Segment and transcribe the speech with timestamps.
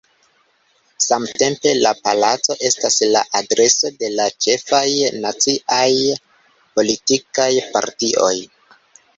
[1.07, 4.83] Samtempe la palaco estas la adreso de la ĉefaj
[5.27, 5.85] naciaj
[6.79, 8.35] politikaj partioj.